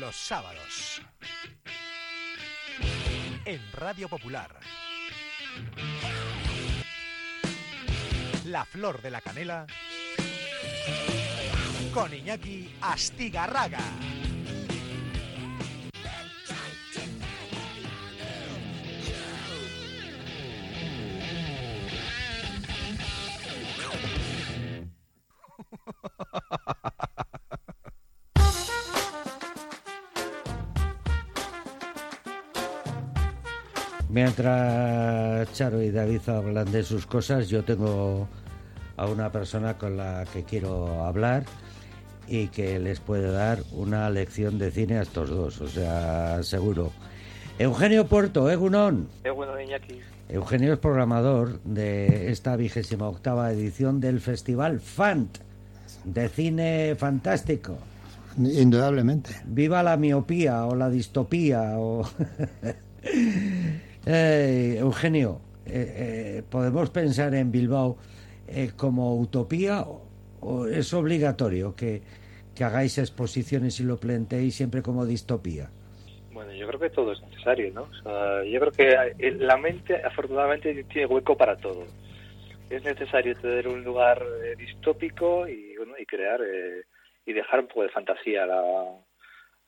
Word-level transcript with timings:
los 0.00 0.16
sábados. 0.16 1.02
En 3.44 3.60
Radio 3.72 4.08
Popular. 4.08 4.58
La 8.46 8.64
flor 8.64 9.02
de 9.02 9.10
la 9.10 9.20
canela. 9.20 9.66
Con 11.92 12.14
Iñaki 12.14 12.74
Astigarraga. 12.80 13.82
Mientras 34.12 35.52
Charo 35.52 35.80
y 35.80 35.92
David 35.92 36.28
hablan 36.28 36.72
de 36.72 36.82
sus 36.82 37.06
cosas, 37.06 37.48
yo 37.48 37.62
tengo 37.62 38.26
a 38.96 39.06
una 39.06 39.30
persona 39.30 39.78
con 39.78 39.96
la 39.96 40.24
que 40.32 40.42
quiero 40.42 41.04
hablar 41.04 41.44
y 42.26 42.48
que 42.48 42.80
les 42.80 42.98
puede 42.98 43.30
dar 43.30 43.60
una 43.70 44.10
lección 44.10 44.58
de 44.58 44.72
cine 44.72 44.98
a 44.98 45.02
estos 45.02 45.30
dos, 45.30 45.60
o 45.60 45.68
sea, 45.68 46.42
seguro. 46.42 46.90
Eugenio 47.60 48.06
Puerto, 48.06 48.50
Egunon. 48.50 49.08
Iñaki. 49.24 50.00
Eugenio 50.28 50.72
es 50.72 50.78
programador 50.80 51.60
de 51.62 52.32
esta 52.32 52.56
vigésima 52.56 53.08
octava 53.08 53.52
edición 53.52 54.00
del 54.00 54.20
Festival 54.20 54.80
FANT, 54.80 55.38
de 56.04 56.28
cine 56.28 56.96
fantástico. 56.98 57.78
Indudablemente. 58.36 59.40
Viva 59.44 59.84
la 59.84 59.96
miopía 59.96 60.66
o 60.66 60.74
la 60.74 60.90
distopía 60.90 61.74
o... 61.78 62.04
Eh, 64.12 64.78
Eugenio, 64.80 65.40
eh, 65.66 65.94
eh, 65.96 66.42
¿podemos 66.50 66.90
pensar 66.90 67.32
en 67.32 67.52
Bilbao 67.52 67.96
como 68.76 69.14
utopía 69.20 69.84
o, 70.40 70.66
es 70.66 70.92
obligatorio 70.94 71.76
que, 71.76 72.02
que, 72.52 72.64
hagáis 72.64 72.98
exposiciones 72.98 73.78
y 73.78 73.84
lo 73.84 73.98
planteéis 73.98 74.56
siempre 74.56 74.82
como 74.82 75.06
distopía? 75.06 75.70
Bueno, 76.32 76.52
yo 76.52 76.66
creo 76.66 76.80
que 76.80 76.90
todo 76.90 77.12
es 77.12 77.22
necesario, 77.22 77.72
¿no? 77.72 77.86
yo 78.42 78.58
creo 78.58 78.72
que 78.72 79.14
la 79.38 79.56
mente 79.56 80.02
afortunadamente 80.02 80.82
tiene 80.84 81.06
hueco 81.06 81.36
para 81.36 81.56
todo. 81.56 81.84
Es 82.68 82.82
necesario 82.82 83.36
tener 83.36 83.68
un 83.68 83.84
lugar 83.84 84.20
distópico 84.58 85.46
y, 85.46 85.76
bueno, 85.76 85.94
y 85.96 86.04
crear 86.04 86.40
y 87.26 87.32
dejar 87.32 87.60
un 87.60 87.68
poco 87.68 87.84
de 87.84 87.90
fantasía 87.90 88.42
a 88.42 88.46
la, 88.46 88.60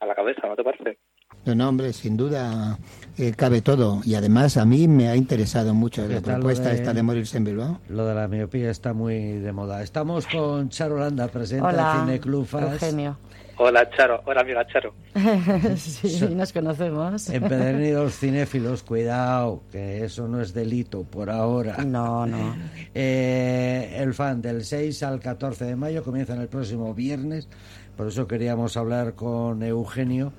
a 0.01 0.05
la 0.05 0.15
cabeza, 0.15 0.47
¿no 0.47 0.55
te 0.57 0.63
parece? 0.65 0.97
No, 1.45 1.69
hombre, 1.69 1.91
sin 1.93 2.15
duda 2.15 2.77
eh, 3.17 3.33
cabe 3.35 3.61
todo. 3.61 4.01
Y 4.05 4.15
además 4.15 4.57
a 4.57 4.65
mí 4.65 4.87
me 4.87 5.09
ha 5.09 5.15
interesado 5.15 5.73
mucho 5.73 6.07
la 6.07 6.21
propuesta 6.21 6.71
esta 6.71 6.93
de 6.93 7.03
morirse 7.03 7.37
en 7.37 7.43
Bilbao. 7.43 7.79
Lo 7.89 8.05
de 8.05 8.15
la 8.15 8.27
miopía 8.27 8.69
está 8.69 8.93
muy 8.93 9.39
de 9.39 9.51
moda. 9.51 9.83
Estamos 9.83 10.25
con 10.27 10.69
Charo 10.69 10.97
Landa, 10.97 11.27
presente 11.27 11.65
Hola, 11.65 11.99
Cine 11.99 12.21
Eugenio. 12.23 13.17
Hola, 13.57 13.87
Charo. 13.91 14.21
Hola, 14.25 14.41
amiga 14.41 14.65
Charo. 14.65 14.95
sí, 15.77 16.27
nos 16.35 16.51
conocemos. 16.51 17.29
Empedernidos 17.29 18.17
cinéfilos, 18.17 18.81
cuidado, 18.81 19.61
que 19.71 20.03
eso 20.03 20.27
no 20.27 20.41
es 20.41 20.53
delito 20.53 21.03
por 21.03 21.29
ahora. 21.29 21.77
No, 21.85 22.25
no. 22.25 22.55
Eh, 22.95 23.95
el 23.99 24.13
fan 24.15 24.41
del 24.41 24.65
6 24.65 25.03
al 25.03 25.19
14 25.19 25.65
de 25.65 25.75
mayo 25.75 26.03
comienza 26.03 26.33
en 26.33 26.41
el 26.41 26.47
próximo 26.47 26.95
viernes. 26.95 27.47
Por 27.95 28.07
eso 28.07 28.27
queríamos 28.27 28.75
hablar 28.75 29.13
con 29.13 29.61
Eugenio 29.61 30.33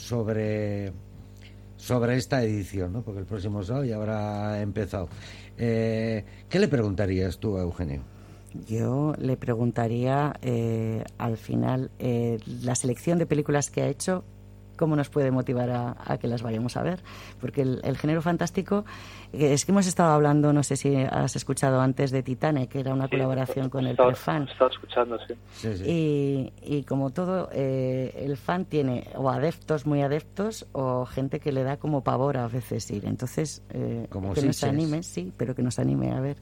sobre, 0.00 0.92
sobre 1.76 2.16
esta 2.16 2.42
edición, 2.42 2.92
¿no? 2.92 3.02
porque 3.02 3.20
el 3.20 3.26
próximo 3.26 3.62
sábado 3.62 3.84
ya 3.84 3.96
habrá 3.96 4.60
empezado. 4.60 5.08
Eh, 5.58 6.24
¿Qué 6.48 6.58
le 6.58 6.68
preguntarías 6.68 7.38
tú 7.38 7.56
a 7.58 7.62
Eugenio? 7.62 8.02
Yo 8.66 9.14
le 9.18 9.36
preguntaría 9.36 10.34
eh, 10.42 11.04
al 11.18 11.36
final 11.36 11.90
eh, 11.98 12.38
la 12.62 12.74
selección 12.74 13.18
de 13.18 13.26
películas 13.26 13.70
que 13.70 13.82
ha 13.82 13.88
hecho 13.88 14.24
cómo 14.80 14.96
nos 14.96 15.10
puede 15.10 15.30
motivar 15.30 15.68
a, 15.70 16.16
que 16.16 16.26
las 16.26 16.42
vayamos 16.42 16.78
a 16.78 16.82
ver. 16.82 17.00
Porque 17.38 17.60
el, 17.60 17.98
género 17.98 18.22
fantástico, 18.22 18.86
eh, 19.34 19.52
es 19.52 19.66
que 19.66 19.72
hemos 19.72 19.86
estado 19.86 20.12
hablando, 20.12 20.54
no 20.54 20.62
sé 20.62 20.76
si 20.76 20.96
has 20.96 21.36
escuchado 21.36 21.82
antes 21.82 22.10
de 22.10 22.22
Titanic, 22.22 22.70
que 22.70 22.80
era 22.80 22.94
una 22.94 23.06
colaboración 23.06 23.68
con 23.68 23.86
el 23.86 23.98
fan. 24.14 24.48
Estaba 24.50 24.70
escuchando, 24.70 25.18
sí. 25.26 26.52
Y, 26.64 26.82
como 26.84 27.10
todo, 27.10 27.50
eh, 27.52 28.24
el 28.24 28.38
fan 28.38 28.64
tiene 28.64 29.06
o 29.16 29.28
adeptos 29.28 29.84
muy 29.84 30.00
adeptos 30.00 30.66
o 30.72 31.04
gente 31.04 31.40
que 31.40 31.52
le 31.52 31.62
da 31.62 31.76
como 31.76 32.02
pavor 32.02 32.38
a 32.38 32.48
veces 32.48 32.90
ir. 32.90 33.04
Entonces, 33.04 33.62
eh, 33.68 34.08
que 34.34 34.42
nos 34.42 34.64
anime, 34.64 35.02
sí, 35.02 35.30
pero 35.36 35.54
que 35.54 35.62
nos 35.62 35.78
anime 35.78 36.12
a 36.12 36.20
ver 36.20 36.38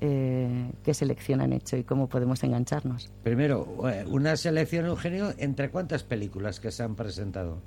eh, 0.00 0.70
qué 0.84 0.94
selección 0.94 1.40
han 1.40 1.52
hecho 1.52 1.76
y 1.76 1.84
cómo 1.84 2.08
podemos 2.08 2.42
engancharnos. 2.42 3.12
Primero, 3.22 3.66
eh, 3.88 4.04
una 4.06 4.36
selección, 4.36 4.86
Eugenio, 4.86 5.32
¿entre 5.38 5.70
cuántas 5.70 6.04
películas 6.04 6.58
que 6.60 6.70
se 6.70 6.82
han 6.82 6.96
presentado? 6.96 7.60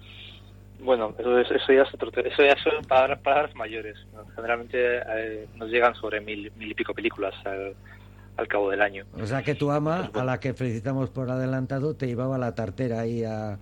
Bueno, 0.79 1.15
eso, 1.17 1.39
eso 1.39 1.73
ya 1.73 1.83
es 1.83 1.93
otro, 1.93 2.09
eso 2.09 2.43
ya 2.43 2.55
son 2.61 2.83
palabras, 2.85 3.55
mayores. 3.55 3.95
Generalmente 4.35 4.77
eh, 4.97 5.47
nos 5.55 5.69
llegan 5.69 5.95
sobre 5.95 6.19
mil, 6.19 6.51
mil 6.57 6.71
y 6.71 6.73
pico 6.73 6.93
películas 6.93 7.33
al, 7.45 8.47
cabo 8.47 8.69
del 8.69 8.81
año. 8.81 9.05
O 9.13 9.25
sea 9.25 9.41
que 9.43 9.55
tu 9.55 9.71
ama, 9.71 10.09
a 10.13 10.23
la 10.23 10.39
que 10.39 10.53
felicitamos 10.53 11.09
por 11.09 11.29
adelantado, 11.29 11.95
te 11.95 12.07
llevaba 12.07 12.37
la 12.37 12.53
tartera 12.53 13.01
ahí 13.01 13.23
a, 13.23 13.57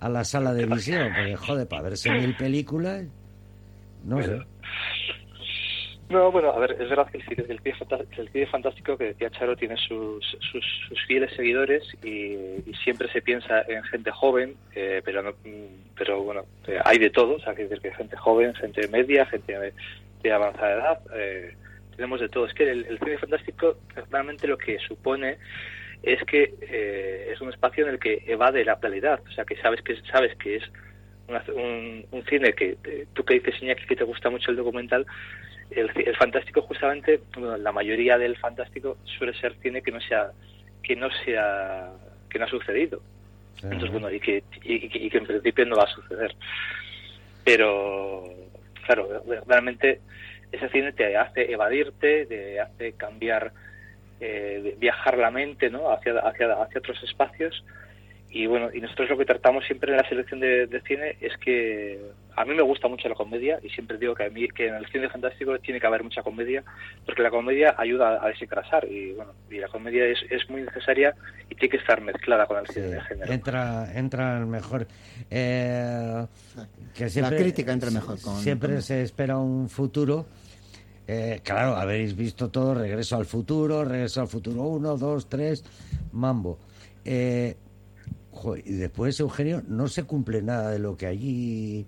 a 0.00 0.08
la 0.08 0.24
sala 0.24 0.54
de 0.54 0.66
visión, 0.66 1.08
porque 1.14 1.36
joder, 1.36 1.68
para 1.68 1.82
verse 1.82 2.10
mil 2.10 2.34
películas, 2.36 3.04
no 4.04 4.22
sé. 4.22 4.40
No, 6.10 6.30
bueno, 6.30 6.50
a 6.50 6.58
ver, 6.58 6.72
es 6.72 6.90
verdad 6.90 7.10
que 7.10 7.18
el 7.18 7.24
cine, 7.24 7.44
el 8.34 8.46
fantástico 8.48 8.98
que 8.98 9.04
decía 9.04 9.30
Charo 9.30 9.56
tiene 9.56 9.76
sus, 9.78 10.36
sus, 10.40 10.64
fieles 11.06 11.32
seguidores 11.34 11.82
y, 12.02 12.62
siempre 12.84 13.10
se 13.10 13.22
piensa 13.22 13.62
en 13.62 13.82
gente 13.84 14.10
joven, 14.10 14.54
eh, 14.74 15.00
pero 15.04 15.22
no, 15.22 15.32
pero 15.96 16.22
bueno, 16.22 16.42
eh, 16.66 16.78
hay 16.84 16.98
de 16.98 17.08
todo, 17.08 17.36
o 17.36 17.40
sea, 17.40 17.54
que 17.54 17.66
decir 17.66 17.94
gente 17.94 18.16
joven, 18.16 18.54
gente 18.54 18.86
media, 18.88 19.24
gente 19.26 19.72
de, 20.22 20.32
avanzada 20.32 20.74
edad, 20.74 21.00
eh, 21.14 21.54
tenemos 21.96 22.20
de 22.20 22.28
todo. 22.28 22.46
Es 22.46 22.54
que 22.54 22.70
el, 22.70 22.98
cine 22.98 23.18
fantástico 23.18 23.78
realmente 24.10 24.46
lo 24.46 24.58
que 24.58 24.78
supone 24.80 25.38
es 26.02 26.22
que 26.24 26.52
es 27.32 27.40
un 27.40 27.48
espacio 27.48 27.86
en 27.86 27.94
el 27.94 27.98
que 27.98 28.22
evade 28.26 28.64
la 28.64 28.74
realidad, 28.74 29.20
o 29.26 29.32
sea, 29.32 29.44
que 29.44 29.56
sabes 29.56 29.80
que 29.80 29.96
sabes 30.12 30.36
que 30.36 30.56
es 30.56 30.64
un, 31.48 32.24
cine 32.28 32.52
que 32.52 32.76
tú 33.14 33.24
que 33.24 33.34
dices 33.34 33.62
Iñaki 33.62 33.86
que 33.86 33.96
te 33.96 34.04
gusta 34.04 34.28
mucho 34.28 34.50
el 34.50 34.58
documental 34.58 35.06
el, 35.70 36.16
fantástico 36.16 36.62
justamente 36.62 37.20
la 37.58 37.72
mayoría 37.72 38.18
del 38.18 38.36
fantástico 38.36 38.96
suele 39.04 39.34
ser 39.34 39.54
cine 39.60 39.82
que 39.82 39.90
no 39.90 40.00
sea 40.00 40.30
que 40.82 40.96
no 40.96 41.08
sea 41.24 41.90
que 42.28 42.38
no 42.38 42.44
ha 42.44 42.48
sucedido. 42.48 43.00
Entonces 43.62 43.90
bueno 43.90 44.10
y 44.10 44.20
que, 44.20 44.42
y, 44.62 45.08
que 45.08 45.18
en 45.18 45.26
principio 45.26 45.66
no 45.66 45.76
va 45.76 45.84
a 45.84 45.94
suceder. 45.94 46.34
Pero 47.44 48.24
claro 48.86 49.22
realmente 49.46 50.00
ese 50.52 50.68
cine 50.68 50.92
te 50.92 51.16
hace 51.16 51.50
evadirte 51.50 52.26
te 52.26 52.60
hace 52.60 52.92
cambiar 52.92 53.52
eh, 54.20 54.76
viajar 54.78 55.18
la 55.18 55.30
mente 55.30 55.70
no 55.70 55.90
hacia 55.90 56.18
hacia 56.20 56.52
hacia 56.54 56.78
otros 56.78 57.02
espacios 57.02 57.64
y 58.34 58.48
bueno, 58.48 58.68
y 58.74 58.80
nosotros 58.80 59.08
lo 59.08 59.16
que 59.16 59.24
tratamos 59.24 59.64
siempre 59.64 59.92
en 59.92 59.96
la 59.96 60.08
selección 60.08 60.40
de, 60.40 60.82
cine 60.88 61.16
es 61.20 61.36
que 61.38 62.00
a 62.34 62.44
mí 62.44 62.52
me 62.52 62.62
gusta 62.62 62.88
mucho 62.88 63.08
la 63.08 63.14
comedia 63.14 63.60
y 63.62 63.68
siempre 63.68 63.96
digo 63.96 64.12
que, 64.12 64.24
a 64.24 64.28
mí, 64.28 64.48
que 64.48 64.66
en 64.66 64.74
el 64.74 64.86
cine 64.88 65.08
fantástico 65.08 65.56
tiene 65.60 65.78
que 65.78 65.86
haber 65.86 66.02
mucha 66.02 66.20
comedia 66.20 66.64
porque 67.06 67.22
la 67.22 67.30
comedia 67.30 67.76
ayuda 67.78 68.18
a 68.20 68.26
desencrasar 68.26 68.90
y 68.90 69.12
bueno, 69.12 69.34
y 69.48 69.58
la 69.58 69.68
comedia 69.68 70.04
es, 70.06 70.18
es 70.30 70.50
muy 70.50 70.62
necesaria 70.62 71.14
y 71.48 71.54
tiene 71.54 71.70
que 71.70 71.76
estar 71.76 72.00
mezclada 72.00 72.46
con 72.46 72.58
el 72.58 72.66
cine 72.66 72.86
de 72.86 73.00
género. 73.02 73.32
Entra, 73.32 73.92
entra 73.94 74.40
mejor. 74.40 74.88
Eh, 75.30 76.26
que 76.92 77.08
siempre, 77.08 77.36
la 77.36 77.40
crítica 77.40 77.72
entra 77.72 77.92
mejor. 77.92 78.20
Con, 78.20 78.34
siempre 78.40 78.82
se 78.82 79.02
espera 79.02 79.38
un 79.38 79.68
futuro. 79.68 80.26
Eh, 81.06 81.38
claro, 81.44 81.76
habéis 81.76 82.16
visto 82.16 82.48
todo, 82.48 82.74
Regreso 82.74 83.16
al 83.16 83.26
Futuro, 83.26 83.84
Regreso 83.84 84.22
al 84.22 84.26
Futuro 84.26 84.62
1, 84.62 84.96
2, 84.96 85.28
3, 85.28 85.64
Mambo. 86.12 86.58
Eh, 87.04 87.54
y 88.64 88.72
después, 88.72 89.18
Eugenio, 89.20 89.62
no 89.66 89.88
se 89.88 90.04
cumple 90.04 90.42
nada 90.42 90.70
de 90.70 90.78
lo 90.78 90.96
que 90.96 91.06
allí. 91.06 91.86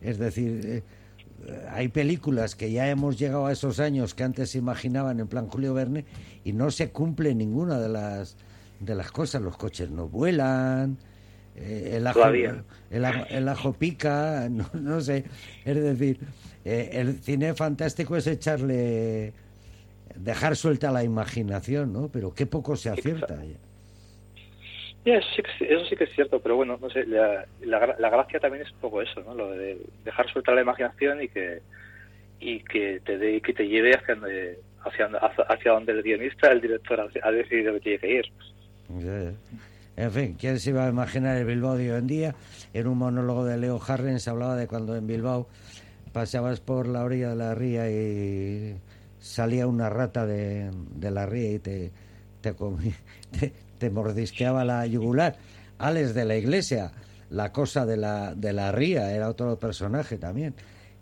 Es 0.00 0.18
decir, 0.18 0.60
eh, 0.64 0.82
hay 1.70 1.88
películas 1.88 2.54
que 2.54 2.70
ya 2.72 2.88
hemos 2.88 3.18
llegado 3.18 3.46
a 3.46 3.52
esos 3.52 3.80
años 3.80 4.14
que 4.14 4.24
antes 4.24 4.50
se 4.50 4.58
imaginaban 4.58 5.20
en 5.20 5.28
plan 5.28 5.48
Julio 5.48 5.74
Verne 5.74 6.04
y 6.44 6.52
no 6.52 6.70
se 6.70 6.90
cumple 6.90 7.34
ninguna 7.34 7.78
de 7.78 7.88
las 7.88 8.36
de 8.80 8.94
las 8.94 9.10
cosas. 9.10 9.42
Los 9.42 9.56
coches 9.56 9.90
no 9.90 10.08
vuelan, 10.08 10.98
eh, 11.56 11.94
el, 11.96 12.06
ajo, 12.06 12.20
el, 12.90 13.48
ajo 13.48 13.72
pica, 13.72 14.48
no, 14.72 15.00
sé. 15.00 15.24
Es 15.64 15.76
decir, 15.76 16.20
eh, 16.64 16.90
el 16.92 17.20
cine 17.20 17.54
fantástico 17.54 18.16
es 18.16 18.26
echarle. 18.26 19.32
dejar 20.14 20.56
suelta 20.56 20.90
la 20.90 21.04
imaginación, 21.04 21.92
¿no? 21.92 22.08
Pero 22.08 22.34
qué 22.34 22.46
poco 22.46 22.76
se 22.76 22.90
acierta. 22.90 23.42
Eso, 25.12 25.28
sí 25.36 25.42
que, 25.42 25.74
eso 25.74 25.84
sí 25.86 25.96
que 25.96 26.04
es 26.04 26.14
cierto, 26.14 26.40
pero 26.40 26.56
bueno, 26.56 26.78
no 26.80 26.90
sé, 26.90 27.06
la, 27.06 27.46
la, 27.60 28.10
gracia 28.10 28.40
también 28.40 28.64
es 28.64 28.72
un 28.72 28.80
poco 28.80 29.02
eso, 29.02 29.22
¿no? 29.22 29.34
Lo 29.34 29.50
de 29.52 29.78
dejar 30.04 30.28
suelta 30.30 30.52
la 30.52 30.62
imaginación 30.62 31.22
y 31.22 31.28
que 31.28 31.60
y 32.40 32.60
que 32.60 33.00
te 33.04 33.16
dé, 33.16 33.40
que 33.40 33.52
te 33.52 33.66
lleve 33.66 33.94
hacia 33.94 34.14
donde, 34.14 34.58
hacia, 34.84 35.06
hacia 35.06 35.72
donde 35.72 35.92
el 35.92 36.02
guionista, 36.02 36.52
el 36.52 36.60
director 36.60 37.08
ha, 37.22 37.30
decidido 37.30 37.72
que 37.74 37.80
tiene 37.80 37.98
que 37.98 38.14
ir. 38.18 38.24
En 39.96 40.12
fin, 40.12 40.36
¿quién 40.38 40.58
se 40.60 40.70
iba 40.70 40.86
a 40.86 40.90
imaginar 40.90 41.38
el 41.38 41.46
Bilbao 41.46 41.76
de 41.76 41.92
hoy 41.92 41.98
en 41.98 42.06
día? 42.06 42.34
En 42.74 42.86
un 42.86 42.98
monólogo 42.98 43.44
de 43.44 43.56
Leo 43.56 43.80
Harren 43.86 44.20
se 44.20 44.28
hablaba 44.30 44.56
de 44.56 44.66
cuando 44.66 44.94
en 44.96 45.06
Bilbao 45.06 45.48
pasabas 46.12 46.60
por 46.60 46.86
la 46.86 47.04
orilla 47.04 47.30
de 47.30 47.36
la 47.36 47.54
ría 47.54 47.90
y 47.90 48.76
salía 49.18 49.66
una 49.66 49.88
rata 49.88 50.26
de, 50.26 50.70
de 50.94 51.10
la 51.10 51.26
ría 51.26 51.52
y 51.52 51.58
te, 51.58 51.90
te, 53.38 53.52
te, 53.78 53.90
mordisqueaba 53.90 54.64
la 54.64 54.86
yugular. 54.86 55.36
Alex 55.78 56.14
de 56.14 56.24
la 56.24 56.36
Iglesia, 56.36 56.92
la 57.30 57.52
cosa 57.52 57.84
de 57.86 57.96
la, 57.96 58.34
de 58.34 58.52
la 58.52 58.72
ría, 58.72 59.12
era 59.12 59.28
otro 59.28 59.58
personaje 59.58 60.16
también 60.16 60.54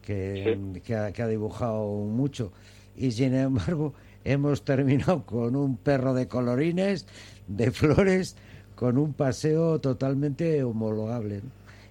que, 0.02 0.58
que, 0.84 0.96
ha, 0.96 1.12
que 1.12 1.22
ha 1.22 1.28
dibujado 1.28 1.86
mucho. 1.86 2.52
Y 2.96 3.12
sin 3.12 3.34
embargo, 3.34 3.94
hemos 4.24 4.64
terminado 4.64 5.24
con 5.24 5.56
un 5.56 5.76
perro 5.76 6.14
de 6.14 6.28
colorines, 6.28 7.06
de 7.46 7.70
flores, 7.70 8.36
con 8.74 8.98
un 8.98 9.12
paseo 9.12 9.80
totalmente 9.80 10.62
homologable. 10.62 11.42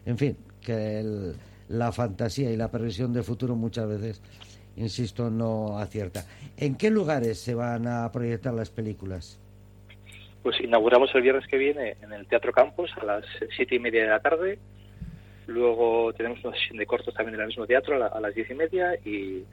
En 0.06 0.18
fin, 0.18 0.38
que 0.62 1.34
la 1.70 1.92
fantasía 1.92 2.52
y 2.52 2.58
la 2.58 2.72
previsión 2.72 3.14
de 3.14 3.24
futuro 3.24 3.56
muchas 3.56 3.88
veces, 3.88 4.22
insisto, 4.76 5.30
no 5.30 5.78
acierta. 5.78 6.26
¿En 6.58 6.76
qué 6.76 6.90
lugares 6.90 7.40
se 7.40 7.56
van 7.56 7.88
a 7.88 8.12
proyectar 8.12 8.54
las 8.54 8.70
películas? 8.70 9.40
Pues 10.42 10.60
inauguramos 10.60 11.14
el 11.16 11.22
viernes 11.22 11.48
que 11.48 11.58
viene 11.58 11.96
en 12.02 12.12
el 12.12 12.28
Teatro 12.28 12.52
Campos 12.52 12.92
a 13.02 13.06
las 13.06 13.26
siete 13.56 13.76
y 13.76 13.80
media 13.80 14.04
de 14.04 14.10
la 14.10 14.20
tarde. 14.20 14.60
Luego 15.48 16.14
tenemos 16.14 16.44
una 16.44 16.56
sesión 16.58 16.78
de 16.78 16.86
cortos 16.86 17.14
también 17.14 17.36
en 17.36 17.42
el 17.42 17.48
mismo 17.48 17.66
teatro 17.66 18.04
a, 18.04 18.20
las 18.20 18.34
diez 18.34 18.50
y 18.50 18.54
media 18.54 18.96
y, 19.04 19.44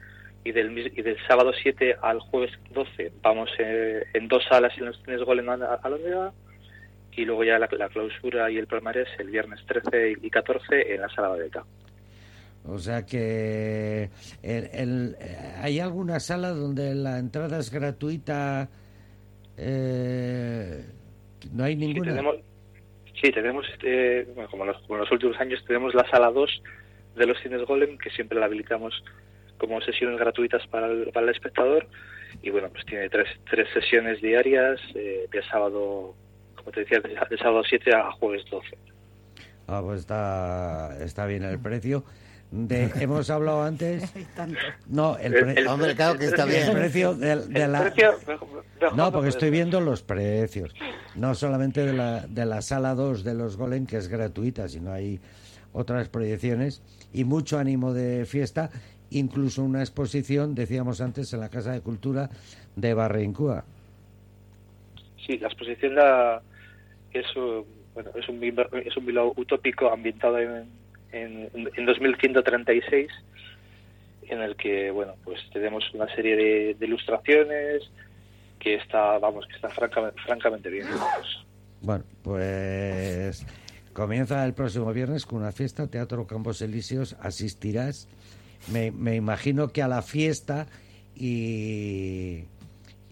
del, 0.51 0.77
y 0.77 1.01
del 1.01 1.17
sábado 1.27 1.51
7 1.53 1.97
al 2.01 2.19
jueves 2.19 2.51
12 2.71 3.11
vamos 3.21 3.49
eh, 3.59 4.05
en 4.13 4.27
dos 4.27 4.43
salas 4.49 4.73
en 4.77 4.85
los 4.85 5.01
cines 5.03 5.21
Golem 5.21 5.49
Alondega 5.49 6.31
y 7.13 7.25
luego 7.25 7.43
ya 7.43 7.59
la, 7.59 7.67
clausura 7.67 8.49
y 8.49 8.57
el 8.57 8.67
palmarés 8.67 9.07
el 9.19 9.29
viernes 9.29 9.59
13 9.65 10.17
y 10.21 10.29
14 10.29 10.93
en 10.93 11.01
la 11.01 11.09
sala 11.09 11.33
de 11.33 11.43
Beca. 11.43 11.65
O 12.65 12.77
sea 12.77 13.05
que 13.05 14.09
el, 14.43 15.15
hay 15.61 15.79
alguna 15.79 16.19
sala 16.19 16.49
donde 16.49 16.93
la 16.95 17.17
entrada 17.17 17.59
es 17.59 17.71
gratuita. 17.71 18.69
Eh, 19.57 20.85
no 21.51 21.63
hay 21.63 21.75
ninguna. 21.75 22.21
Sí, 23.21 23.31
tenemos, 23.31 23.67
este, 23.69 24.27
como, 24.49 24.65
los, 24.65 24.77
en 24.89 24.97
los 24.97 25.11
últimos 25.11 25.39
años, 25.39 25.63
tenemos 25.67 25.93
la 25.93 26.09
sala 26.09 26.31
2 26.31 26.63
de 27.17 27.25
los 27.27 27.39
cines 27.41 27.65
Golem 27.67 27.97
que 27.97 28.09
siempre 28.09 28.39
la 28.39 28.45
habilitamos 28.45 29.03
como 29.57 29.79
sesiones 29.81 30.19
gratuitas 30.19 30.65
para 30.67 30.87
el, 30.87 31.11
para 31.11 31.27
el 31.27 31.35
espectador 31.35 31.87
y 32.41 32.49
bueno, 32.49 32.69
pues 32.69 32.83
tiene 32.85 33.09
tres, 33.09 33.27
tres 33.47 33.67
sesiones 33.73 34.21
diarias 34.21 34.79
eh, 34.95 35.27
de 35.31 35.43
sábado 35.43 36.15
como 36.61 36.71
te 36.71 36.81
decía, 36.81 36.99
de, 36.99 37.37
sábado 37.37 37.63
7 37.67 37.93
a 37.93 38.11
jueves 38.11 38.43
12. 38.49 38.77
Ah, 39.67 39.81
pues 39.83 40.01
está, 40.01 40.97
está 41.03 41.25
bien 41.25 41.43
el 41.43 41.59
precio. 41.59 42.03
De, 42.51 42.91
hemos 42.99 43.29
hablado 43.29 43.63
antes. 43.63 44.13
No, 44.87 45.17
el, 45.17 45.67
hombre, 45.67 45.95
claro 45.95 46.19
que 46.19 46.25
está 46.25 46.43
bien. 46.45 46.67
El 46.67 46.73
precio 46.73 47.15
de, 47.15 47.67
la. 47.67 47.93
no, 48.93 49.11
porque 49.11 49.29
estoy 49.29 49.49
viendo 49.49 49.79
los 49.79 50.03
precios. 50.03 50.73
No 51.15 51.33
solamente 51.33 51.85
de 51.85 51.93
la, 51.93 52.27
de 52.27 52.45
la 52.45 52.61
sala 52.61 52.93
2 52.93 53.23
de 53.23 53.33
los 53.33 53.55
Golem, 53.55 53.85
que 53.85 53.95
es 53.95 54.09
gratuita, 54.09 54.67
sino 54.67 54.91
hay 54.91 55.21
otras 55.71 56.09
proyecciones 56.09 56.81
y 57.13 57.23
mucho 57.23 57.57
ánimo 57.57 57.93
de 57.93 58.25
fiesta, 58.25 58.69
incluso 59.11 59.63
una 59.63 59.79
exposición, 59.79 60.53
decíamos 60.53 60.99
antes, 60.99 61.31
en 61.33 61.39
la 61.39 61.49
Casa 61.49 61.71
de 61.71 61.81
Cultura 61.81 62.29
de 62.75 62.93
Barreincúa. 62.93 63.63
Sí, 65.25 65.37
la 65.37 65.47
exposición 65.47 65.95
la, 65.95 66.41
es, 67.13 67.25
bueno, 67.93 68.11
es, 68.15 68.27
un, 68.27 68.43
es 68.43 68.97
un 68.97 69.17
utópico 69.37 69.89
ambientado 69.89 70.37
en, 70.39 70.65
en, 71.11 71.49
en 71.53 71.85
2136 71.85 73.09
en 74.23 74.41
el 74.41 74.55
que 74.55 74.91
bueno 74.91 75.15
pues 75.23 75.39
tenemos 75.51 75.83
una 75.93 76.13
serie 76.15 76.75
de, 76.75 76.85
ilustraciones 76.85 77.83
que 78.59 78.75
está 78.75 79.17
vamos 79.19 79.45
que 79.47 79.55
está 79.55 79.69
francamente, 79.69 80.21
francamente 80.21 80.69
bien 80.69 80.87
bueno 81.81 82.03
pues 82.23 83.45
comienza 83.93 84.45
el 84.45 84.53
próximo 84.53 84.91
viernes 84.93 85.25
con 85.25 85.39
una 85.39 85.51
fiesta 85.51 85.87
Teatro 85.87 86.27
Campos 86.27 86.61
Elíseos 86.61 87.15
asistirás 87.21 88.07
me, 88.71 88.91
me 88.91 89.15
imagino 89.15 89.69
que 89.69 89.81
a 89.81 89.87
la 89.87 90.01
fiesta 90.01 90.67
y 91.15 92.45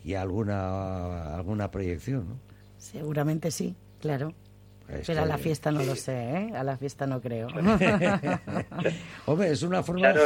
y 0.06 0.14
alguna 0.14 1.36
alguna 1.36 1.70
proyección 1.72 2.30
¿no? 2.30 2.40
seguramente 2.78 3.52
sí 3.52 3.76
Claro. 4.00 4.34
Pero 5.06 5.22
a 5.22 5.26
la 5.26 5.38
fiesta 5.38 5.72
no 5.72 5.84
lo 5.84 5.96
sé, 5.96 6.14
¿eh? 6.14 6.52
A 6.56 6.64
la 6.64 6.78
fiesta 6.78 7.06
no 7.06 7.22
creo. 7.22 7.48
Hombre, 9.26 9.52
es 9.52 9.64
una 9.64 9.84
forma... 9.84 10.14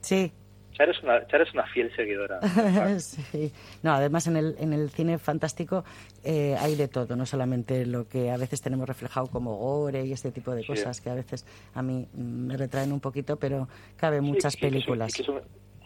Sí. 0.00 0.32
Charo 0.78 0.92
es, 0.92 1.02
una, 1.02 1.16
es 1.16 1.54
una 1.54 1.66
fiel 1.66 1.94
seguidora. 1.96 2.38
sí. 3.00 3.52
No, 3.82 3.92
además 3.92 4.28
en 4.28 4.36
el, 4.36 4.54
en 4.60 4.72
el 4.72 4.90
cine 4.90 5.18
fantástico 5.18 5.84
eh, 6.22 6.56
hay 6.56 6.76
de 6.76 6.86
todo, 6.86 7.16
no 7.16 7.26
solamente 7.26 7.84
lo 7.84 8.06
que 8.06 8.30
a 8.30 8.36
veces 8.36 8.60
tenemos 8.60 8.86
reflejado 8.86 9.26
como 9.26 9.56
gore 9.56 10.06
y 10.06 10.12
este 10.12 10.30
tipo 10.30 10.54
de 10.54 10.64
cosas 10.64 11.00
que 11.00 11.10
a 11.10 11.14
veces 11.14 11.44
a 11.74 11.82
mí 11.82 12.06
me 12.14 12.56
retraen 12.56 12.92
un 12.92 13.00
poquito, 13.00 13.36
pero 13.36 13.68
cabe 13.96 14.20
muchas 14.20 14.56
películas 14.56 15.12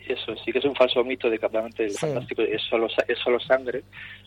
eso 0.08 0.34
sí 0.44 0.52
que 0.52 0.58
es 0.58 0.64
un 0.64 0.74
falso 0.74 1.02
mito 1.04 1.28
de 1.30 1.38
que 1.38 1.48
realmente 1.48 1.84
el 1.84 1.92
fantástico 1.92 2.42
es 2.42 2.62
solo, 2.62 2.86
es 2.86 3.18
solo 3.18 3.38
sangre, 3.40 3.82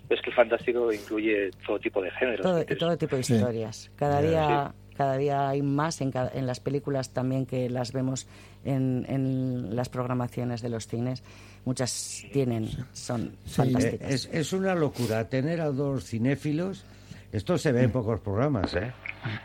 es 0.09 0.21
que 0.21 0.29
el 0.29 0.35
fantástico 0.35 0.91
incluye 0.91 1.51
todo 1.65 1.79
tipo 1.79 2.01
de 2.01 2.11
géneros. 2.11 2.41
Todo, 2.77 2.97
tipo 2.97 3.15
de 3.15 3.21
historias. 3.21 3.91
Cada 3.95 4.21
día 4.21 4.73
cada 4.95 5.17
día 5.17 5.49
hay 5.49 5.61
más 5.61 5.99
en, 5.99 6.11
en, 6.33 6.47
las 6.47 6.61
películas 6.61 7.11
también 7.11 7.45
que 7.45 7.69
las 7.69 7.91
vemos 7.91 8.27
en, 8.63 9.05
en, 9.09 9.75
las 9.75 9.89
programaciones 9.89 10.61
de 10.61 10.69
los 10.69 10.87
cines. 10.87 11.21
Muchas 11.65 12.25
tienen, 12.31 12.69
son 12.93 13.35
fantásticas. 13.45 14.09
Es, 14.09 14.29
es, 14.31 14.53
una 14.53 14.73
locura 14.73 15.27
tener 15.27 15.59
a 15.59 15.69
dos 15.71 16.05
cinéfilos. 16.05 16.85
Esto 17.33 17.57
se 17.57 17.73
ve 17.73 17.83
en 17.83 17.91
pocos 17.91 18.21
programas, 18.21 18.73
¿eh? 18.75 18.93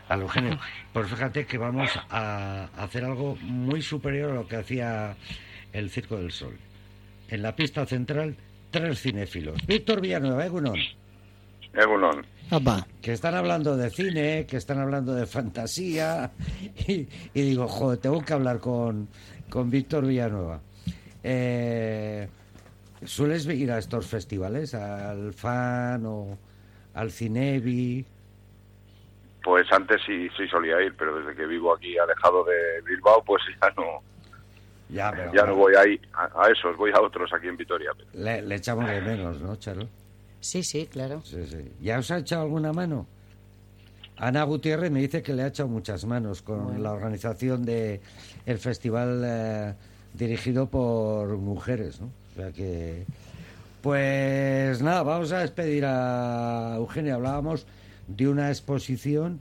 A 0.07 0.15
lo 0.15 0.29
general. 0.29 0.59
Pues 0.93 1.09
fíjate 1.09 1.45
que 1.45 1.57
vamos 1.57 1.89
a 2.09 2.69
hacer 2.77 3.03
algo 3.03 3.35
muy 3.41 3.81
superior 3.81 4.31
a 4.31 4.35
lo 4.35 4.47
que 4.47 4.55
hacía 4.55 5.17
el 5.73 5.89
Circo 5.89 6.17
del 6.17 6.31
Sol. 6.31 6.57
En 7.29 7.41
la 7.41 7.55
pista 7.55 7.85
central, 7.85 8.35
tres 8.71 9.01
cinéfilos. 9.01 9.65
Víctor 9.65 10.01
Villanueva, 10.01 10.45
Egunon. 10.45 10.77
Egunon. 11.73 12.25
Que 13.01 13.13
están 13.13 13.35
hablando 13.35 13.77
de 13.77 13.89
cine, 13.89 14.45
que 14.45 14.57
están 14.57 14.79
hablando 14.79 15.13
de 15.13 15.25
fantasía. 15.25 16.31
Y, 16.87 17.07
digo, 17.33 17.67
joder, 17.67 17.99
tengo 17.99 18.23
que 18.25 18.33
hablar 18.33 18.59
con, 18.59 19.07
con 19.49 19.69
Víctor 19.69 20.05
Villanueva. 20.05 20.59
Eh, 21.23 22.27
¿Sueles 23.03 23.45
ir 23.47 23.71
a 23.71 23.77
estos 23.77 24.07
festivales? 24.07 24.73
¿Al 24.73 25.33
FAN 25.33 26.05
o 26.05 26.37
al 26.93 27.11
Cinevi? 27.11 28.05
Pues 29.43 29.71
antes 29.71 30.01
sí, 30.05 30.29
sí 30.37 30.47
solía 30.47 30.81
ir, 30.81 30.93
pero 30.97 31.17
desde 31.17 31.35
que 31.35 31.45
vivo 31.47 31.73
aquí 31.73 31.97
alejado 31.97 32.43
de 32.43 32.81
Bilbao, 32.81 33.23
pues 33.23 33.41
ya 33.61 33.71
no, 33.77 34.00
ya, 34.91 35.11
no 35.45 35.55
voy 35.55 35.73
ahí 35.75 35.99
a, 36.13 36.49
esos, 36.49 36.75
voy 36.77 36.91
a 36.91 37.01
otros 37.01 37.31
aquí 37.33 37.47
en 37.47 37.57
Vitoria. 37.57 37.91
Le, 38.13 38.55
echamos 38.55 38.89
de 38.89 39.01
menos, 39.01 39.41
¿no, 39.41 39.55
Charo? 39.55 39.87
Sí, 40.39 40.63
sí, 40.63 40.87
claro. 40.87 41.21
Sí, 41.23 41.45
sí. 41.45 41.71
¿Ya 41.81 41.99
os 41.99 42.11
ha 42.11 42.17
echado 42.17 42.43
alguna 42.43 42.73
mano? 42.73 43.07
Ana 44.17 44.43
Gutiérrez 44.43 44.91
me 44.91 44.99
dice 44.99 45.23
que 45.23 45.33
le 45.33 45.43
ha 45.43 45.47
echado 45.47 45.69
muchas 45.69 46.05
manos 46.05 46.41
con 46.41 46.81
la 46.83 46.91
organización 46.91 47.63
de 47.63 48.01
el 48.45 48.57
festival 48.57 49.23
eh, 49.25 49.73
dirigido 50.13 50.69
por 50.69 51.37
mujeres, 51.37 52.01
¿no? 52.01 52.07
O 52.31 52.35
sea 52.35 52.51
que... 52.51 53.05
Pues 53.81 54.79
nada, 54.83 55.01
vamos 55.01 55.31
a 55.31 55.39
despedir 55.39 55.85
a 55.87 56.75
Eugenia. 56.75 57.15
Hablábamos 57.15 57.65
de 58.07 58.27
una 58.27 58.49
exposición 58.49 59.39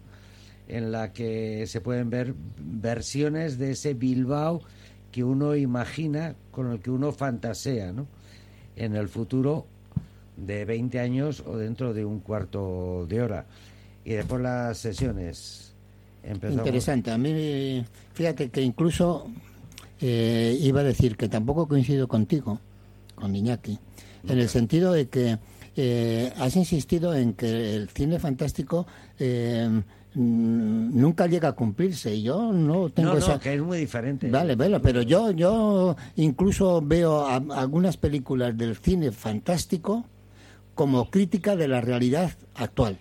en 0.67 0.93
la 0.93 1.13
que 1.13 1.67
se 1.67 1.83
pueden 1.83 2.09
ver 2.09 2.35
versiones 2.59 3.59
de 3.59 3.73
ese 3.73 3.93
Bilbao 3.93 4.63
que 5.11 5.25
uno 5.25 5.57
imagina, 5.57 6.35
con 6.51 6.71
el 6.71 6.81
que 6.81 6.91
uno 6.91 7.13
fantasea, 7.13 7.93
¿no? 7.93 8.07
En 8.77 8.95
el 8.97 9.09
futuro 9.09 9.67
de 10.37 10.65
20 10.65 11.01
años 11.01 11.43
o 11.47 11.57
dentro 11.57 11.93
de 11.93 12.05
un 12.05 12.21
cuarto 12.21 13.07
de 13.09 13.23
hora. 13.23 13.47
Y 14.05 14.13
después 14.13 14.41
las 14.41 14.79
sesiones. 14.79 15.75
Empezamos. 16.23 16.59
Interesante. 16.59 17.11
A 17.11 17.19
mí, 17.19 17.85
fíjate 18.15 18.51
que 18.51 18.63
incluso 18.63 19.27
eh, 20.01 20.57
iba 20.61 20.81
a 20.81 20.85
decir 20.85 21.17
que 21.17 21.29
tampoco 21.29 21.69
coincido 21.69 22.09
contigo, 22.09 22.61
con 23.15 23.35
Iñaki, 23.35 23.79
en 24.29 24.39
el 24.39 24.49
sentido 24.49 24.93
de 24.93 25.09
que 25.09 25.39
eh, 25.77 26.33
has 26.37 26.57
insistido 26.57 27.15
en 27.15 27.35
que 27.35 27.77
el 27.77 27.89
cine 27.89 28.19
fantástico 28.19 28.87
eh, 29.19 29.83
nunca 30.15 31.27
llega 31.27 31.49
a 31.49 31.53
cumplirse. 31.53 32.15
y 32.15 32.23
Yo 32.23 32.53
no 32.53 32.91
tengo 32.91 33.15
no, 33.15 33.21
no, 33.21 33.41
que 33.41 33.55
es 33.55 33.63
muy 33.63 33.79
diferente. 33.79 34.31
Vale, 34.31 34.57
pero 34.81 35.03
yo, 35.03 35.31
yo 35.31 35.97
incluso 36.17 36.83
veo 36.83 37.27
algunas 37.27 37.97
películas 37.97 38.57
del 38.57 38.77
cine 38.77 39.13
fantástico 39.13 40.05
como 40.75 41.11
crítica 41.11 41.57
de 41.57 41.69
la 41.69 41.81
realidad 41.81 42.33
actual. 42.55 42.99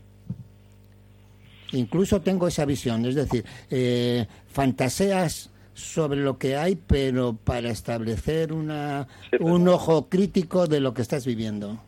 Incluso 1.71 2.21
tengo 2.21 2.47
esa 2.47 2.65
visión, 2.65 3.05
es 3.05 3.15
decir, 3.15 3.45
eh, 3.69 4.25
fantaseas 4.47 5.51
sobre 5.73 6.19
lo 6.19 6.37
que 6.37 6.57
hay, 6.57 6.75
pero 6.75 7.33
para 7.35 7.69
establecer 7.69 8.53
una, 8.53 9.07
un 9.39 9.67
ojo 9.67 10.09
crítico 10.09 10.67
de 10.67 10.79
lo 10.79 10.93
que 10.93 11.03
estás 11.03 11.25
viviendo. 11.25 11.79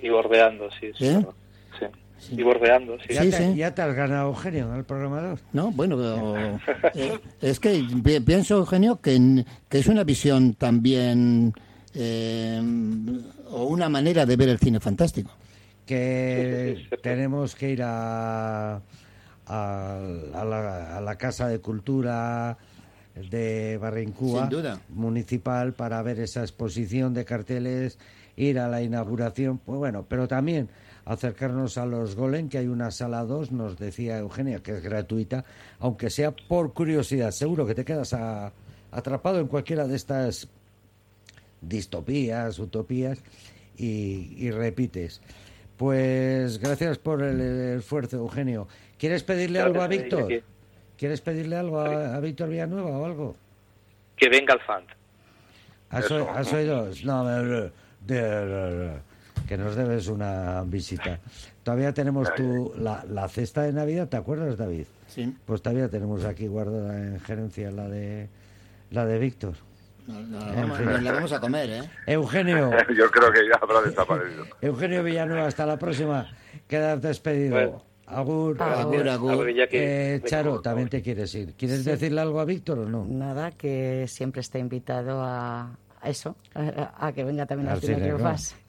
Y 0.00 0.08
bordeando, 0.08 0.68
sí. 0.78 0.92
sí. 0.96 1.06
¿Eh? 1.06 1.26
Y 2.30 2.42
bordeando, 2.42 2.96
sí. 3.00 3.14
¿Ya, 3.54 3.74
te, 3.74 3.82
has 3.82 3.94
ganado, 3.94 4.28
Eugenio, 4.28 4.68
en 4.72 4.78
el 4.78 4.84
programa 4.84 5.36
No, 5.52 5.70
bueno, 5.70 6.36
eh, 6.94 7.18
es 7.40 7.60
que 7.60 7.84
pienso, 8.24 8.56
Eugenio, 8.56 9.00
que, 9.00 9.44
que 9.68 9.78
es 9.78 9.86
una 9.86 10.02
visión 10.02 10.54
también 10.54 11.52
eh, 11.94 12.60
o 13.50 13.64
una 13.64 13.88
manera 13.88 14.26
de 14.26 14.36
ver 14.36 14.48
el 14.48 14.58
cine 14.58 14.80
fantástico. 14.80 15.30
Que 15.84 16.88
tenemos 17.02 17.54
que 17.54 17.70
ir 17.70 17.82
a, 17.82 18.80
a, 19.46 20.00
la, 20.32 20.96
a 20.96 21.00
la 21.00 21.16
Casa 21.16 21.48
de 21.48 21.60
Cultura 21.60 22.56
de 23.30 23.78
Barrincúa 23.78 24.48
municipal 24.88 25.72
para 25.72 26.02
ver 26.02 26.20
esa 26.20 26.42
exposición 26.42 27.14
de 27.14 27.24
carteles, 27.24 27.98
ir 28.36 28.58
a 28.58 28.68
la 28.68 28.82
inauguración, 28.82 29.58
pues 29.58 29.78
bueno, 29.78 30.04
pero 30.08 30.28
también 30.28 30.68
acercarnos 31.04 31.78
a 31.78 31.86
los 31.86 32.16
Golem, 32.16 32.48
que 32.48 32.58
hay 32.58 32.66
una 32.66 32.90
sala 32.90 33.24
2, 33.24 33.52
nos 33.52 33.78
decía 33.78 34.18
Eugenia, 34.18 34.62
que 34.62 34.72
es 34.72 34.82
gratuita, 34.82 35.44
aunque 35.78 36.10
sea 36.10 36.32
por 36.32 36.74
curiosidad. 36.74 37.30
Seguro 37.30 37.66
que 37.66 37.74
te 37.74 37.84
quedas 37.84 38.14
atrapado 38.90 39.40
en 39.40 39.46
cualquiera 39.46 39.86
de 39.86 39.96
estas 39.96 40.48
distopías, 41.60 42.58
utopías, 42.58 43.18
y, 43.78 44.50
repites. 44.50 45.20
Pues 45.76 46.58
gracias 46.58 46.98
por 46.98 47.22
el 47.22 47.40
esfuerzo, 47.78 48.16
Eugenio. 48.16 48.66
¿Quieres 48.98 49.22
pedirle 49.22 49.60
algo 49.60 49.82
a 49.82 49.88
Víctor? 49.88 50.42
¿Quieres 50.96 51.20
pedirle 51.20 51.56
algo 51.56 51.80
a, 51.80 52.18
Víctor 52.20 52.48
Villanueva 52.48 52.98
o 52.98 53.04
algo? 53.04 53.36
Que 54.16 54.28
venga 54.28 54.54
al 54.54 54.60
fan. 54.60 54.84
¿Has, 55.90 56.10
oído? 56.52 56.90
No, 57.04 57.70
que 59.46 59.56
nos 59.56 59.76
debes 59.76 60.08
una 60.08 60.62
visita. 60.64 61.20
Todavía 61.62 61.92
tenemos 61.92 62.34
tu, 62.34 62.72
la, 62.78 63.04
la 63.08 63.28
cesta 63.28 63.62
de 63.62 63.72
Navidad, 63.72 64.08
¿te 64.08 64.16
acuerdas, 64.16 64.56
David? 64.56 64.86
Sí. 65.06 65.36
Pues 65.44 65.62
todavía 65.62 65.88
tenemos 65.88 66.24
aquí 66.24 66.46
guardada 66.46 66.98
en 66.98 67.20
gerencia 67.20 67.70
la 67.70 67.88
de 67.88 68.28
la 68.90 69.04
de 69.04 69.18
Víctor. 69.18 69.54
No, 70.06 71.00
la 71.00 71.12
vamos 71.12 71.32
a 71.32 71.40
comer, 71.40 71.68
¿eh? 71.70 71.90
Eugenio. 72.06 72.70
Yo 72.96 73.10
creo 73.10 73.32
que 73.32 73.40
ya 73.48 73.58
habrá 73.60 73.82
desaparecido. 73.82 74.46
Eugenio 74.60 75.02
Villanueva, 75.02 75.46
hasta 75.46 75.66
la 75.66 75.78
próxima. 75.78 76.28
Quedas 76.68 77.02
despedido. 77.02 77.82
Agur, 78.06 78.62
agur, 78.62 79.08
agur. 79.08 79.50
Eh, 79.50 80.20
Charo, 80.24 80.60
también 80.60 80.88
te 80.88 81.02
quieres 81.02 81.34
ir. 81.34 81.54
¿Quieres 81.54 81.84
decirle 81.84 82.20
algo 82.20 82.40
a 82.40 82.44
Víctor 82.44 82.78
o 82.80 82.88
no? 82.88 83.04
Nada, 83.04 83.50
que 83.50 84.06
siempre 84.06 84.42
está 84.42 84.58
invitado 84.58 85.22
a, 85.22 85.76
eso, 86.04 86.36
a, 86.54 87.12
que 87.12 87.24
venga 87.24 87.46
también 87.46 87.68
al 87.68 87.80
cine 87.80 88.14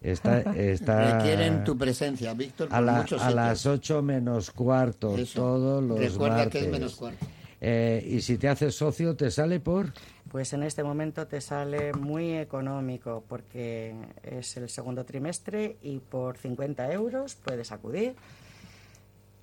Está, 0.02 0.40
está... 0.56 1.18
Requieren 1.18 1.64
tu 1.64 1.78
presencia, 1.78 2.34
Víctor, 2.34 2.70
a, 2.72 2.78
a 2.78 3.32
las 3.32 3.66
ocho 3.66 4.02
menos 4.02 4.50
cuarto, 4.52 5.16
todos 5.34 5.84
los 5.84 6.00
Recuerda 6.00 6.50
que 6.50 6.60
es 6.60 6.68
menos 6.68 6.96
cuarto. 6.96 7.26
Eh, 7.60 8.04
y 8.08 8.22
si 8.22 8.38
te 8.38 8.50
haces 8.50 8.76
socio, 8.76 9.16
¿te 9.16 9.32
sale 9.32 9.60
por...? 9.60 9.92
Pues 10.30 10.52
en 10.52 10.64
este 10.64 10.84
momento 10.84 11.26
te 11.26 11.40
sale 11.40 11.94
muy 11.94 12.34
económico 12.34 13.24
porque 13.30 13.96
es 14.24 14.58
el 14.58 14.68
segundo 14.68 15.06
trimestre 15.06 15.78
y 15.82 16.00
por 16.00 16.38
50 16.38 16.92
euros 16.92 17.36
puedes 17.36 17.72
acudir 17.72 18.14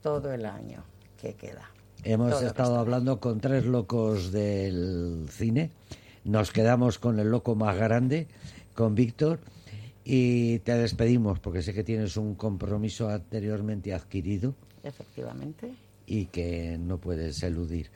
todo 0.04 0.34
el 0.34 0.44
año 0.44 0.84
que 1.18 1.32
queda. 1.32 1.70
Hemos 2.02 2.42
estado 2.42 2.78
hablando 2.78 3.20
con 3.20 3.40
tres 3.40 3.64
locos 3.64 4.32
del 4.32 5.26
cine. 5.30 5.70
Nos 6.24 6.52
quedamos 6.52 6.98
con 6.98 7.18
el 7.18 7.30
loco 7.30 7.54
más 7.54 7.74
grande, 7.78 8.28
con 8.74 8.94
Víctor, 8.94 9.40
y 10.04 10.58
te 10.58 10.74
despedimos 10.74 11.40
porque 11.40 11.62
sé 11.62 11.72
que 11.72 11.84
tienes 11.84 12.18
un 12.18 12.34
compromiso 12.34 13.08
anteriormente 13.08 13.94
adquirido. 13.94 14.54
Efectivamente. 14.82 15.74
Y 16.04 16.26
que 16.26 16.76
no 16.78 16.98
puedes 16.98 17.42
eludir 17.42 17.90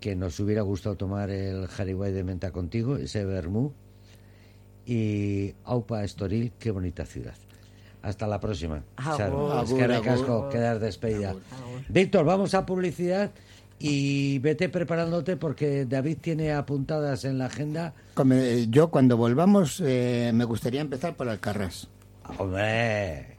que 0.00 0.16
nos 0.16 0.40
hubiera 0.40 0.62
gustado 0.62 0.96
tomar 0.96 1.30
el 1.30 1.68
Jariguay 1.68 2.12
de 2.12 2.24
menta 2.24 2.50
contigo, 2.50 2.96
ese 2.96 3.24
vermú. 3.24 3.72
Y 4.84 5.54
Aupa 5.62 6.02
Estoril, 6.02 6.52
qué 6.58 6.72
bonita 6.72 7.06
ciudad. 7.06 7.36
Hasta 8.04 8.26
la 8.26 8.38
próxima. 8.38 8.82
Es 9.64 9.72
que 9.72 9.86
recasco 9.86 10.50
quedar 10.50 10.78
despedida. 10.78 11.34
Víctor, 11.88 12.26
vamos 12.26 12.52
a 12.52 12.66
publicidad 12.66 13.30
y 13.78 14.38
vete 14.40 14.68
preparándote 14.68 15.38
porque 15.38 15.86
David 15.86 16.18
tiene 16.20 16.52
apuntadas 16.52 17.24
en 17.24 17.38
la 17.38 17.46
agenda. 17.46 17.94
Yo 18.68 18.90
cuando 18.90 19.16
volvamos 19.16 19.82
eh, 19.82 20.32
me 20.34 20.44
gustaría 20.44 20.82
empezar 20.82 21.16
por 21.16 21.30
Alcarrás. 21.30 21.88
Hombre. 22.38 23.38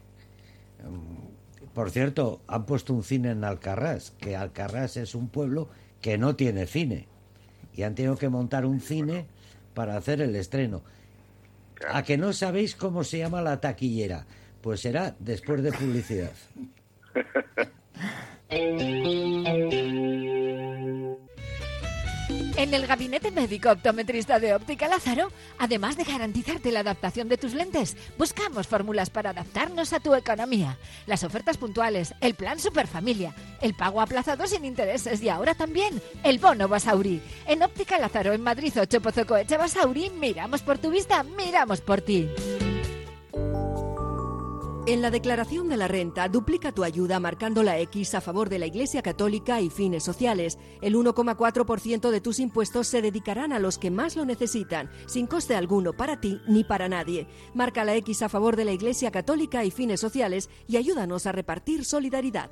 Por 1.76 1.92
cierto, 1.92 2.42
han 2.48 2.66
puesto 2.66 2.92
un 2.96 3.04
cine 3.04 3.32
en 3.32 3.44
Alcarrás, 3.44 4.14
que 4.18 4.36
Alcarrás 4.36 4.98
es 4.98 5.14
un 5.14 5.28
pueblo 5.28 5.70
que 6.02 6.18
no 6.18 6.36
tiene 6.36 6.66
cine. 6.66 7.08
Y 7.76 7.84
han 7.84 7.94
tenido 7.94 8.18
que 8.18 8.30
montar 8.30 8.66
un 8.66 8.82
cine 8.82 9.28
para 9.76 9.96
hacer 9.96 10.22
el 10.22 10.36
estreno. 10.36 10.82
¿A 11.88 12.02
que 12.02 12.18
no 12.18 12.34
sabéis 12.34 12.76
cómo 12.76 13.04
se 13.04 13.20
llama 13.20 13.44
la 13.44 13.62
taquillera? 13.62 14.26
Pues 14.66 14.82
será 14.82 15.16
después 15.20 15.62
de 15.62 15.72
publicidad. 15.72 16.32
En 22.58 22.74
el 22.74 22.88
gabinete 22.88 23.30
médico 23.30 23.70
optometrista 23.70 24.40
de 24.40 24.56
Óptica 24.56 24.88
Lázaro, 24.88 25.32
además 25.60 25.98
de 25.98 26.04
garantizarte 26.04 26.72
la 26.72 26.80
adaptación 26.80 27.30
de 27.30 27.38
tus 27.38 27.54
lentes, 27.54 27.96
buscamos 28.18 28.66
fórmulas 28.66 29.12
para 29.12 29.30
adaptarnos 29.30 29.94
a 29.94 30.00
tu 30.00 30.16
economía. 30.16 30.80
Las 31.06 31.24
ofertas 31.24 31.58
puntuales, 31.58 32.16
el 32.20 32.34
plan 32.34 32.60
Superfamilia, 32.60 33.36
el 33.62 33.76
pago 33.76 34.02
aplazado 34.02 34.48
sin 34.48 34.66
intereses 34.66 35.22
y 35.22 35.30
ahora 35.30 35.54
también 35.54 36.02
el 36.24 36.40
bono 36.40 36.68
Basauri. 36.68 37.22
En 37.46 37.62
Óptica 37.62 38.00
Lázaro, 38.00 38.34
en 38.34 38.42
Madrid 38.42 38.74
8 38.76 39.00
Pozocoeche 39.00 39.58
Basauri, 39.58 40.10
miramos 40.10 40.64
por 40.64 40.80
tu 40.80 40.90
vista, 40.90 41.22
miramos 41.22 41.82
por 41.82 42.02
ti. 42.02 42.28
En 44.88 45.02
la 45.02 45.10
declaración 45.10 45.68
de 45.68 45.78
la 45.78 45.88
renta, 45.88 46.30
duplica 46.30 46.72
tu 46.72 46.84
ayuda 46.84 47.20
marcando 47.20 47.64
la 47.64 47.80
X 47.80 48.14
a 48.14 48.22
favor 48.22 48.50
de 48.50 48.60
la 48.60 48.68
Iglesia 48.68 49.02
Católica 49.02 49.60
y 49.60 49.72
fines 49.72 50.04
sociales. 50.04 50.60
El 50.80 50.94
1,4% 50.96 52.12
de 52.12 52.22
tus 52.22 52.40
impuestos 52.40 52.86
se 52.86 53.02
dedicarán 53.02 53.52
a 53.52 53.58
los 53.58 53.80
que 53.80 53.90
más 53.90 54.16
lo 54.16 54.26
necesitan, 54.26 54.92
sin 55.08 55.26
coste 55.26 55.56
alguno 55.56 55.94
para 55.94 56.22
ti 56.22 56.40
ni 56.48 56.64
para 56.64 56.88
nadie. 56.88 57.28
Marca 57.56 57.84
la 57.84 57.96
X 57.96 58.22
a 58.22 58.30
favor 58.30 58.56
de 58.56 58.66
la 58.66 58.74
Iglesia 58.74 59.10
Católica 59.10 59.66
y 59.66 59.72
fines 59.72 60.00
sociales 60.00 60.52
y 60.68 60.78
ayúdanos 60.78 61.26
a 61.26 61.32
repartir 61.32 61.84
solidaridad. 61.84 62.52